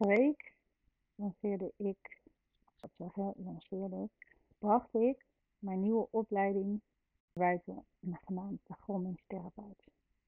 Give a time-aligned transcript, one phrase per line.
[0.00, 0.54] vorige week
[1.14, 2.20] lanceerde ik,
[2.80, 3.34] wat zeggen,
[4.02, 4.10] ik,
[4.58, 5.24] bracht ik
[5.58, 6.80] mijn nieuwe opleiding
[7.32, 7.84] buiten
[8.24, 9.84] genaamd de grondingstherapeut.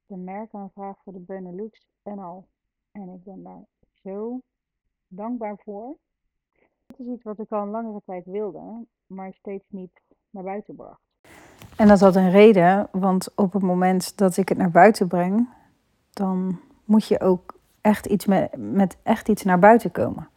[0.06, 2.46] De merkaanvraag voor de Benelux en al.
[2.92, 3.64] En ik ben daar
[4.02, 4.40] zo
[5.08, 5.96] dankbaar voor.
[6.86, 10.00] Het is iets wat ik al een langere tijd wilde, maar steeds niet
[10.30, 11.00] naar buiten bracht.
[11.76, 15.48] En dat had een reden, want op het moment dat ik het naar buiten breng,
[16.10, 18.26] dan moet je ook echt iets
[18.56, 20.28] met, echt iets naar buiten komen.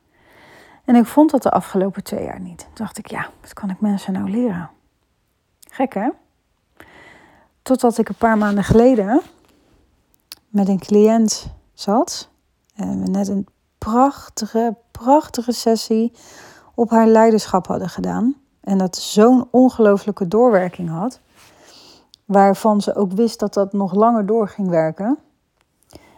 [0.85, 2.59] En ik vond dat de afgelopen twee jaar niet.
[2.59, 4.69] Toen dacht ik, ja, wat kan ik mensen nou leren?
[5.69, 6.09] Gek hè?
[7.61, 9.21] Totdat ik een paar maanden geleden
[10.49, 12.29] met een cliënt zat.
[12.75, 16.13] En we net een prachtige, prachtige sessie
[16.75, 18.35] op haar leiderschap hadden gedaan.
[18.61, 21.19] En dat zo'n ongelooflijke doorwerking had.
[22.25, 25.17] Waarvan ze ook wist dat dat nog langer door ging werken.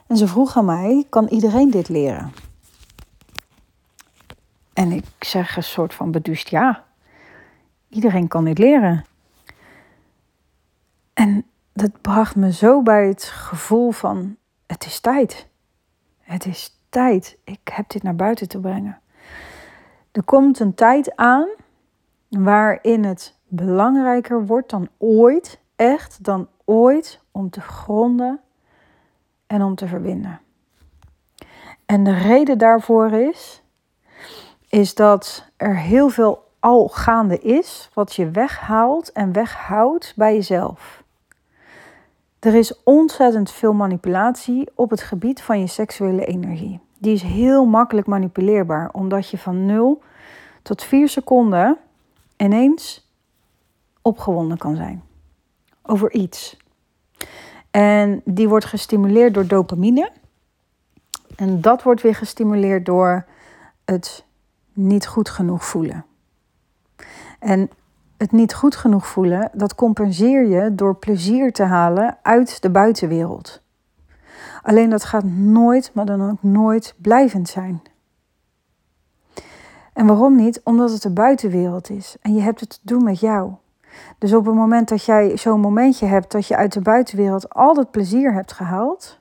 [0.07, 2.31] En ze vroeg aan mij: kan iedereen dit leren?
[4.73, 6.85] En ik zeg een soort van beduust ja.
[7.89, 9.05] Iedereen kan dit leren.
[11.13, 15.47] En dat bracht me zo bij het gevoel van: het is tijd.
[16.19, 17.37] Het is tijd.
[17.43, 18.99] Ik heb dit naar buiten te brengen.
[20.11, 21.47] Er komt een tijd aan
[22.29, 28.41] waarin het belangrijker wordt dan ooit, echt dan ooit, om te gronden
[29.47, 30.39] en om te verbinden.
[31.85, 33.63] En de reden daarvoor is,
[34.69, 41.03] is dat er heel veel al gaande is wat je weghaalt en weghoudt bij jezelf.
[42.39, 46.79] Er is ontzettend veel manipulatie op het gebied van je seksuele energie.
[46.97, 50.01] Die is heel makkelijk manipuleerbaar, omdat je van 0
[50.61, 51.77] tot 4 seconden
[52.37, 53.11] ineens
[54.01, 55.03] opgewonden kan zijn
[55.87, 56.57] over iets.
[57.77, 60.11] En die wordt gestimuleerd door dopamine.
[61.35, 63.25] En dat wordt weer gestimuleerd door
[63.85, 64.25] het
[64.73, 66.05] niet goed genoeg voelen.
[67.39, 67.69] En
[68.17, 73.61] het niet goed genoeg voelen, dat compenseer je door plezier te halen uit de buitenwereld.
[74.61, 77.81] Alleen dat gaat nooit, maar dan ook nooit blijvend zijn.
[79.93, 80.61] En waarom niet?
[80.63, 83.51] Omdat het de buitenwereld is en je hebt het te doen met jou.
[84.17, 87.73] Dus op het moment dat jij zo'n momentje hebt dat je uit de buitenwereld al
[87.73, 89.19] dat plezier hebt gehaald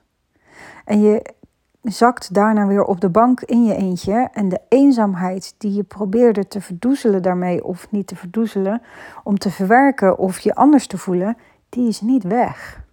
[0.85, 1.35] en je
[1.81, 6.47] zakt daarna weer op de bank in je eentje en de eenzaamheid die je probeerde
[6.47, 8.81] te verdoezelen daarmee of niet te verdoezelen,
[9.23, 11.37] om te verwerken of je anders te voelen,
[11.69, 12.85] die is niet weg.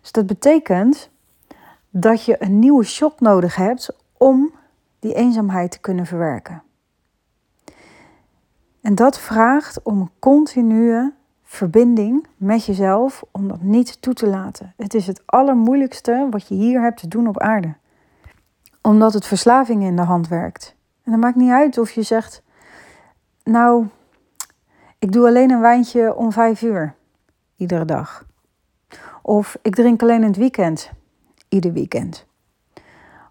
[0.00, 1.10] Dus dat betekent
[1.90, 4.54] dat je een nieuwe shot nodig hebt om
[4.98, 6.62] die eenzaamheid te kunnen verwerken.
[8.80, 14.74] En dat vraagt om een continue verbinding met jezelf om dat niet toe te laten.
[14.76, 17.74] Het is het allermoeilijkste wat je hier hebt te doen op aarde.
[18.82, 20.74] Omdat het verslaving in de hand werkt.
[21.04, 22.42] En dat maakt niet uit of je zegt,
[23.44, 23.86] nou,
[24.98, 26.94] ik doe alleen een wijntje om vijf uur,
[27.56, 28.26] iedere dag.
[29.22, 30.90] Of ik drink alleen in het weekend,
[31.48, 32.26] ieder weekend.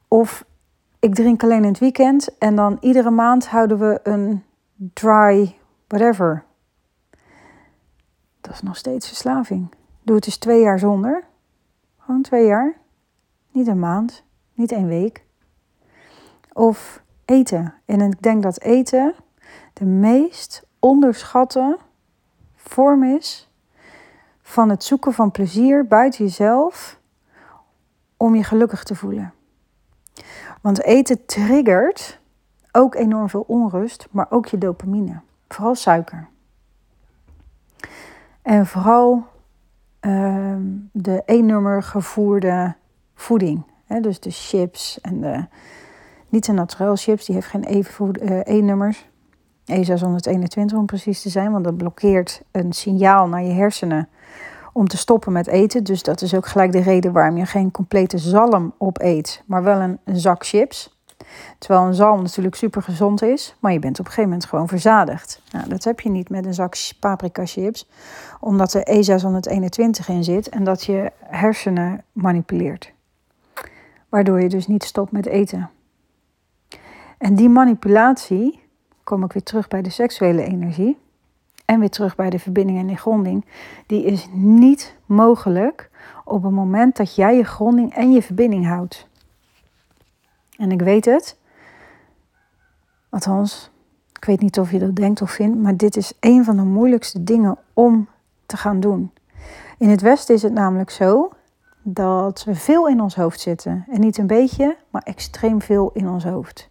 [0.07, 0.45] Of
[0.99, 4.43] ik drink alleen in het weekend en dan iedere maand houden we een
[4.79, 5.57] dry
[5.87, 6.43] whatever.
[8.41, 9.73] Dat is nog steeds verslaving.
[10.01, 11.23] Doe het eens twee jaar zonder.
[11.97, 12.77] Gewoon twee jaar.
[13.51, 14.23] Niet een maand,
[14.53, 15.23] niet één week.
[16.53, 17.73] Of eten.
[17.85, 19.15] En ik denk dat eten
[19.73, 21.77] de meest onderschatte
[22.55, 23.49] vorm is
[24.41, 26.99] van het zoeken van plezier buiten jezelf
[28.17, 29.33] om je gelukkig te voelen.
[30.61, 32.19] Want eten triggert
[32.71, 35.19] ook enorm veel onrust, maar ook je dopamine.
[35.47, 36.27] Vooral suiker.
[38.41, 39.23] En vooral
[40.01, 40.55] uh,
[40.91, 42.75] de één-nummer gevoerde
[43.15, 43.63] voeding.
[43.85, 45.45] Hè, dus de chips en de
[46.29, 47.65] niet de naturel chips, die heeft geen
[48.43, 49.07] één-nummers.
[49.65, 54.09] Uh, E621 om precies te zijn, want dat blokkeert een signaal naar je hersenen
[54.73, 55.83] om te stoppen met eten.
[55.83, 59.79] Dus dat is ook gelijk de reden waarom je geen complete zalm opeet, maar wel
[59.79, 60.98] een zak chips.
[61.57, 64.67] Terwijl een zalm natuurlijk super gezond is, maar je bent op een gegeven moment gewoon
[64.67, 65.41] verzadigd.
[65.51, 67.87] Nou, dat heb je niet met een zak paprika chips,
[68.39, 72.91] omdat er E621 in zit en dat je hersenen manipuleert.
[74.09, 75.69] Waardoor je dus niet stopt met eten.
[77.17, 78.59] En die manipulatie,
[79.03, 80.97] kom ik weer terug bij de seksuele energie
[81.65, 83.45] en weer terug bij de verbinding en de gronding,
[83.85, 85.89] die is niet mogelijk
[86.25, 89.07] op het moment dat jij je gronding en je verbinding houdt.
[90.59, 91.37] En ik weet het.
[93.09, 93.71] Althans,
[94.13, 96.63] ik weet niet of je dat denkt of vindt, maar dit is een van de
[96.63, 98.07] moeilijkste dingen om
[98.45, 99.11] te gaan doen.
[99.77, 101.29] In het Westen is het namelijk zo
[101.81, 103.85] dat we veel in ons hoofd zitten.
[103.89, 106.69] En niet een beetje, maar extreem veel in ons hoofd.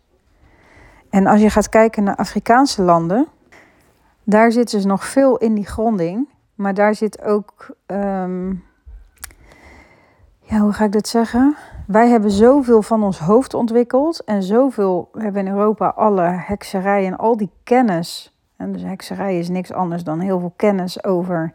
[1.11, 3.27] En als je gaat kijken naar Afrikaanse landen,
[4.25, 6.29] daar zitten ze nog veel in die gronding.
[6.55, 8.55] Maar daar zit ook, ehm,
[10.49, 11.57] ja, hoe ga ik dit zeggen?
[11.87, 17.07] Wij hebben zoveel van ons hoofd ontwikkeld en zoveel, we hebben in Europa alle hekserij
[17.07, 18.37] en al die kennis.
[18.57, 21.55] En dus hekserij is niks anders dan heel veel kennis over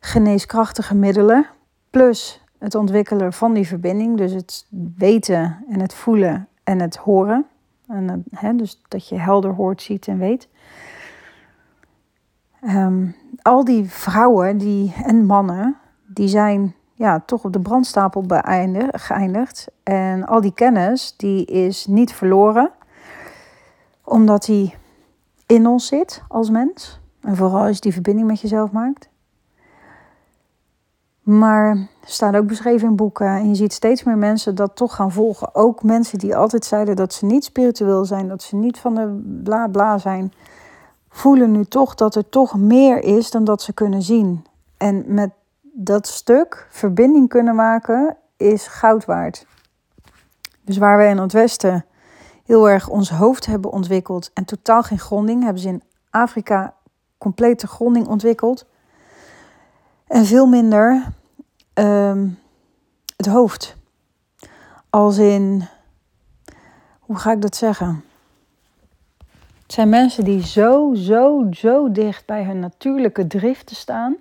[0.00, 1.46] geneeskrachtige middelen.
[1.90, 4.66] Plus het ontwikkelen van die verbinding, dus het
[4.96, 7.46] weten en het voelen en het horen.
[7.88, 10.48] En, hè, dus dat je helder hoort, ziet en weet.
[12.60, 13.06] Ehm,
[13.42, 15.76] al die vrouwen die, en mannen,
[16.06, 18.24] die zijn ja, toch op de brandstapel
[18.90, 19.68] geëindigd.
[19.82, 22.70] En al die kennis, die is niet verloren.
[24.04, 24.74] Omdat die
[25.46, 27.00] in ons zit als mens.
[27.20, 29.08] En vooral als je die verbinding met jezelf maakt.
[31.22, 33.26] Maar staat ook beschreven in boeken.
[33.26, 35.54] En je ziet steeds meer mensen dat toch gaan volgen.
[35.54, 38.28] Ook mensen die altijd zeiden dat ze niet spiritueel zijn.
[38.28, 40.32] Dat ze niet van de bla bla zijn.
[41.08, 44.44] Voelen nu toch dat er toch meer is dan dat ze kunnen zien.
[44.76, 45.30] En met
[45.74, 49.46] dat stuk verbinding kunnen maken is goud waard.
[50.64, 51.84] Dus waar we in het Westen
[52.44, 56.74] heel erg ons hoofd hebben ontwikkeld en totaal geen gronding, hebben ze in Afrika
[57.18, 58.66] complete gronding ontwikkeld.
[60.06, 61.12] En veel minder
[61.74, 62.28] ehm,
[63.16, 63.76] het hoofd.
[64.90, 65.68] Als in,
[67.00, 68.04] hoe ga ik dat zeggen?
[69.62, 74.16] Het zijn mensen die zo, zo, zo dicht bij hun natuurlijke driften staan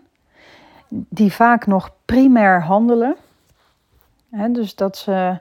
[0.93, 3.15] die vaak nog primair handelen.
[4.29, 5.39] dus dat ze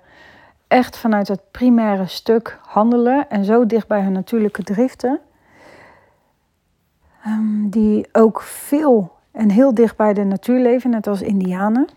[0.66, 5.20] echt vanuit het primaire stuk handelen en zo dicht bij hun natuurlijke driften.
[7.24, 11.88] Ehm, die ook veel en heel dicht bij de natuur leven, net als Indianen.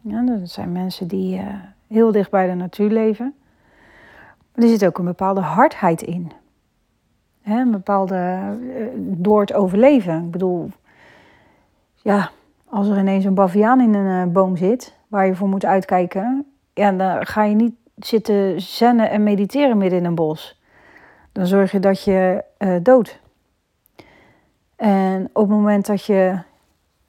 [0.00, 1.46] Ja, dat zijn mensen die uh,
[1.86, 3.34] heel dicht bij de natuur leven.
[4.54, 6.32] Er zit ook een bepaalde hardheid in.
[7.44, 10.24] een bepaalde, uh, door het overleven.
[10.24, 10.70] Ik bedoel,
[11.94, 12.30] ja,
[12.74, 16.46] als er ineens een baviaan in een eh, boom zit, waar je voor moet uitkijken,
[16.72, 20.60] ja, dan ga je niet zitten zennen en mediteren midden in een bos.
[21.32, 23.20] Dan zorg je dat je uh, dood.
[24.76, 26.38] En op het moment dat je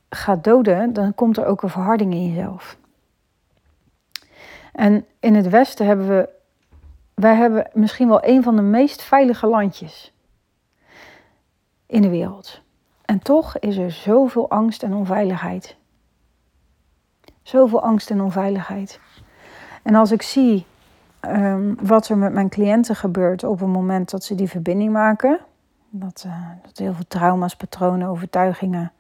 [0.09, 2.77] gaat doden, dan komt er ook een verharding in jezelf.
[4.71, 6.29] En in het Westen hebben we,
[7.13, 10.13] wij hebben misschien wel een van de meest veilige landjes
[11.85, 12.63] in de wereld.
[13.05, 15.75] En toch is er zoveel angst en onveiligheid.
[17.41, 18.99] Zoveel angst en onveiligheid.
[19.83, 20.65] En als ik zie
[21.19, 25.39] ehm, wat er met mijn cliënten gebeurt op het moment dat ze die verbinding maken,
[25.89, 28.91] dat, uh, dat heel veel trauma's, patronen, overtuigingen,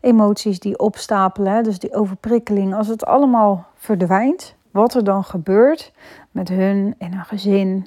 [0.00, 5.92] emoties die opstapelen, dus die overprikkeling, als het allemaal verdwijnt, wat er dan gebeurt
[6.30, 7.86] met hun in hun gezin,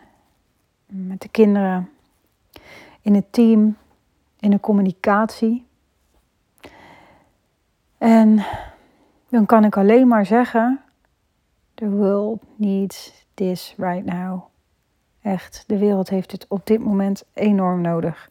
[0.86, 1.90] met de kinderen,
[3.02, 3.78] in het team,
[4.40, 5.66] in de communicatie.
[7.98, 8.46] En
[9.30, 10.82] dan kan ik alleen maar zeggen:
[11.74, 14.42] The world needs this right now.
[15.22, 18.30] Echt, de wereld heeft het op dit moment enorm nodig.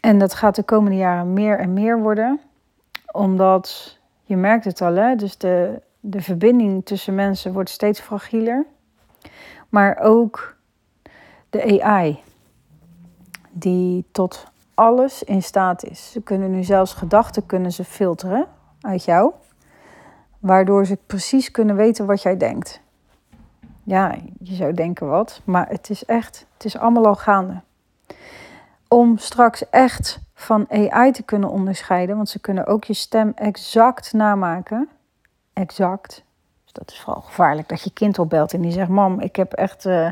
[0.00, 2.40] En dat gaat de komende jaren meer en meer worden,
[3.12, 5.16] omdat je merkt het al, hè?
[5.16, 8.66] dus de, de verbinding tussen mensen wordt steeds fragieler.
[9.68, 10.56] Maar ook
[11.50, 12.18] de AI,
[13.50, 16.10] die tot alles in staat is.
[16.10, 18.46] Ze kunnen nu zelfs gedachten kunnen ze filteren
[18.80, 19.32] uit jou,
[20.38, 22.80] waardoor ze precies kunnen weten wat jij denkt.
[23.82, 27.60] Ja, je zou denken wat, maar het is echt, het is allemaal al gaande.
[28.88, 34.12] Om straks echt van AI te kunnen onderscheiden, want ze kunnen ook je stem exact
[34.12, 34.88] namaken.
[35.52, 36.24] Exact.
[36.64, 39.52] Dus dat is vooral gevaarlijk dat je kind opbelt en die zegt: Mam, ik heb
[39.52, 40.08] echt uh,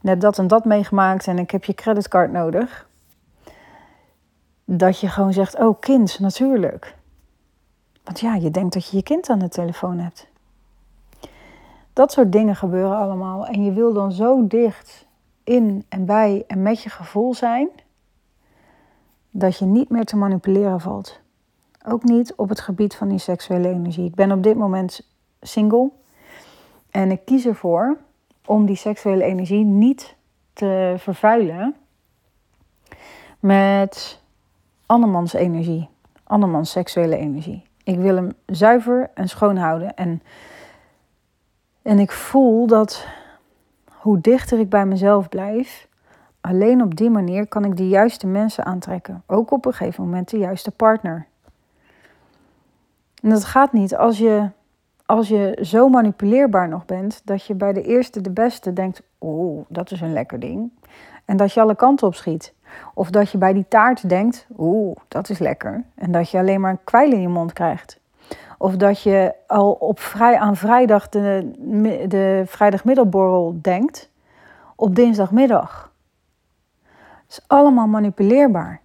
[0.00, 2.85] net dat en dat meegemaakt en ik heb je creditcard nodig
[4.66, 6.96] dat je gewoon zegt, oh kind, natuurlijk.
[8.04, 10.26] Want ja, je denkt dat je je kind aan de telefoon hebt.
[11.92, 13.46] Dat soort dingen gebeuren allemaal.
[13.46, 15.06] En je wil dan zo dicht
[15.44, 17.68] in en bij en met je gevoel zijn,
[19.30, 21.20] dat je niet meer te manipuleren valt.
[21.86, 24.04] Ook niet op het gebied van die seksuele energie.
[24.04, 25.08] Ik ben op dit moment
[25.40, 25.90] single
[26.90, 27.98] en ik kies ervoor
[28.46, 30.14] om die seksuele energie niet
[30.52, 31.76] te vervuilen
[33.40, 34.20] met
[34.86, 35.88] andermans energie,
[36.24, 37.64] andermans seksuele energie.
[37.84, 39.94] Ik wil hem zuiver en schoon houden.
[39.94, 40.22] En,
[41.82, 43.06] en ik voel dat
[43.90, 45.88] hoe dichter ik bij mezelf blijf,
[46.40, 49.22] alleen op die manier kan ik de juiste mensen aantrekken.
[49.26, 51.26] Ook op een gegeven moment de juiste partner.
[53.22, 54.50] En dat gaat niet als je
[55.06, 59.64] als je zo manipuleerbaar nog bent dat je bij de eerste de beste denkt: oeh,
[59.68, 60.70] dat is een lekker ding.
[61.26, 62.54] En dat je alle kanten op schiet.
[62.94, 65.84] Of dat je bij die taart denkt: oeh, dat is lekker.
[65.94, 68.00] En dat je alleen maar een kwijl in je mond krijgt.
[68.58, 71.50] Of dat je al op vrij, aan vrijdag de,
[72.08, 74.10] de vrijdagmiddelborrel denkt
[74.76, 75.92] op dinsdagmiddag.
[77.26, 78.80] Het is allemaal manipuleerbaar.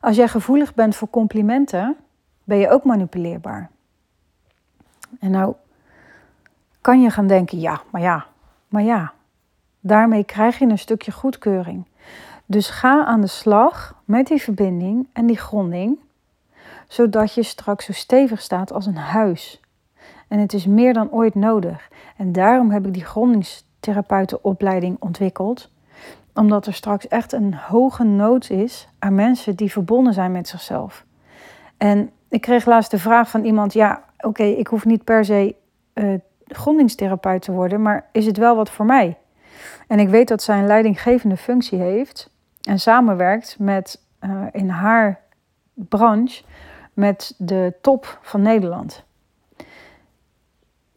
[0.00, 1.96] Als jij gevoelig bent voor complimenten,
[2.44, 3.70] ben je ook manipuleerbaar.
[5.20, 5.54] En nou
[6.80, 8.26] kan je gaan denken, ja, maar ja,
[8.68, 9.12] maar ja.
[9.80, 11.86] Daarmee krijg je een stukje goedkeuring.
[12.46, 15.98] Dus ga aan de slag met die verbinding en die gronding,
[16.86, 19.60] zodat je straks zo stevig staat als een huis.
[20.28, 21.88] En het is meer dan ooit nodig.
[22.16, 25.70] En daarom heb ik die grondingstherapeutenopleiding ontwikkeld,
[26.34, 31.04] omdat er straks echt een hoge nood is aan mensen die verbonden zijn met zichzelf.
[31.76, 35.54] En ik kreeg laatst de vraag van iemand: ja, oké, ik hoef niet per se
[35.94, 36.14] uh,
[36.46, 39.16] grondingstherapeut te worden, maar is het wel wat voor mij?
[39.88, 42.30] En ik weet dat zij een leidinggevende functie heeft
[42.62, 45.20] en samenwerkt met uh, in haar
[45.74, 46.44] branche
[46.92, 49.04] met de top van Nederland.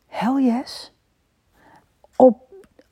[0.08, 0.94] Hell yes.
[2.16, 2.42] Op,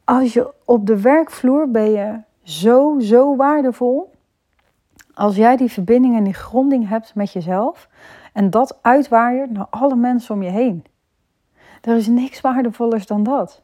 [0.03, 4.13] als je op de werkvloer ben je zo, zo waardevol.
[5.13, 7.89] Als jij die verbinding en die gronding hebt met jezelf,
[8.33, 10.85] en dat uitwaaiert naar alle mensen om je heen.
[11.81, 13.61] Er is niks waardevollers dan dat.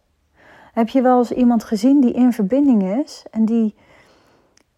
[0.75, 3.75] Heb je wel eens iemand gezien die in verbinding is en die,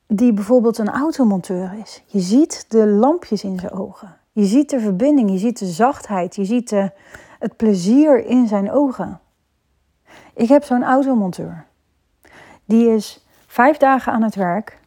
[0.08, 2.04] die bijvoorbeeld een automonteur is?
[2.06, 4.18] Je ziet de lampjes in zijn ogen.
[4.32, 6.92] Je ziet de verbinding, je ziet de zachtheid, je ziet de,
[7.40, 9.20] het plezier in zijn ogen.
[10.34, 11.66] Ik heb zo'n automonteur.
[12.66, 14.80] Die is vijf dagen aan het werk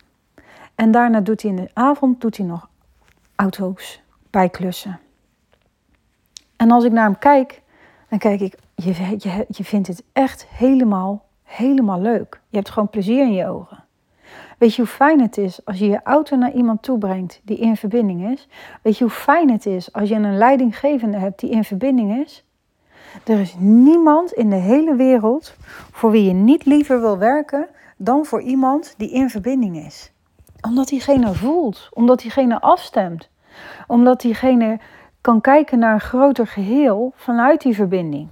[0.74, 2.68] en daarna doet hij in de avond doet hij nog
[3.34, 5.00] auto's bijklussen.
[6.56, 7.62] En als ik naar hem kijk,
[8.08, 12.40] dan kijk ik, je, je, je vindt het echt helemaal, helemaal leuk.
[12.48, 13.84] Je hebt gewoon plezier in je ogen.
[14.58, 17.58] Weet je hoe fijn het is als je je auto naar iemand toe brengt die
[17.58, 18.48] in verbinding is?
[18.82, 22.44] Weet je hoe fijn het is als je een leidinggevende hebt die in verbinding is?
[23.24, 25.54] Er is niemand in de hele wereld
[25.90, 30.12] voor wie je niet liever wil werken dan voor iemand die in verbinding is.
[30.60, 33.30] Omdat diegene voelt, omdat diegene afstemt,
[33.86, 34.78] omdat diegene
[35.20, 38.28] kan kijken naar een groter geheel vanuit die verbinding.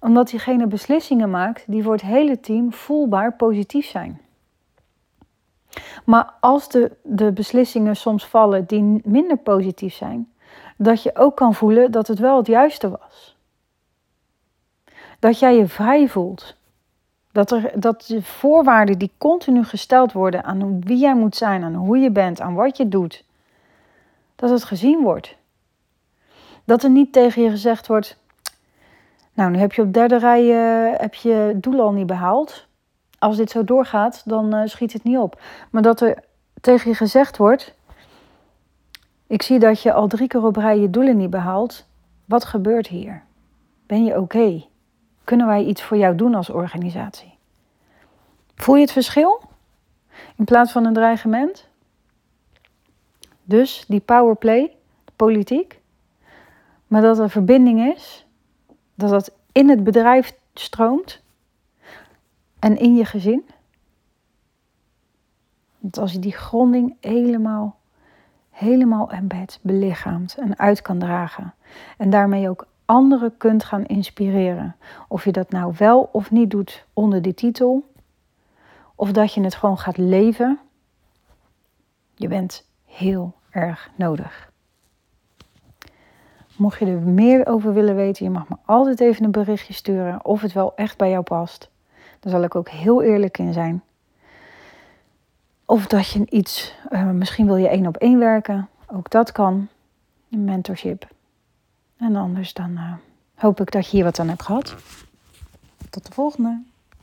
[0.00, 4.20] Omdat diegene beslissingen maakt die voor het hele team voelbaar positief zijn.
[6.04, 10.32] Maar als de, de beslissingen soms vallen die minder positief zijn,
[10.76, 13.36] dat je ook kan voelen dat het wel het juiste was.
[15.18, 16.56] Dat jij je vrij voelt.
[17.32, 21.74] Dat, er, dat de voorwaarden die continu gesteld worden aan wie jij moet zijn, aan
[21.74, 23.24] hoe je bent, aan wat je doet,
[24.36, 25.36] dat het gezien wordt.
[26.64, 28.18] Dat er niet tegen je gezegd wordt,
[29.38, 32.66] nou nu heb je op derde rij uh, heb je doel al niet behaald.
[33.18, 35.40] Als dit zo doorgaat, dan uh, schiet het niet op.
[35.70, 36.24] Maar dat er
[36.60, 37.74] tegen je gezegd wordt,
[39.26, 41.86] ik zie dat je al drie keer op rij je doelen niet behaalt.
[42.24, 43.22] Wat gebeurt hier?
[43.86, 44.64] Ben je oké?
[45.24, 47.38] Kunnen wij iets voor jou doen als organisatie?
[48.54, 49.42] Voel je het verschil?
[50.36, 51.68] In plaats van een dreigement?
[53.44, 54.76] Dus die powerplay,
[55.16, 55.80] politiek,
[56.86, 58.26] maar dat er verbinding is,
[58.98, 61.22] dat dat in het bedrijf stroomt
[62.58, 63.44] en in je gezin.
[65.78, 67.78] Want als je die gronding helemaal,
[68.50, 71.54] helemaal embed, belichaamt en uit kan dragen
[71.96, 74.76] en daarmee ook anderen kunt gaan inspireren.
[75.08, 77.90] Of je dat nou wel of niet doet onder die titel,
[78.94, 80.58] of dat je het gewoon gaat leven.
[82.14, 84.47] Je bent heel erg nodig.
[86.58, 90.24] Mocht je er meer over willen weten, je mag me altijd even een berichtje sturen
[90.24, 91.70] of het wel echt bij jou past.
[92.20, 93.82] Daar zal ik ook heel eerlijk in zijn.
[95.64, 99.68] Of dat je iets, uh, misschien wil je één op één werken, ook dat kan.
[100.30, 101.08] Een mentorship.
[101.96, 102.92] En anders dan uh,
[103.34, 104.74] hoop ik dat je hier wat aan hebt gehad.
[105.90, 106.62] Tot de volgende.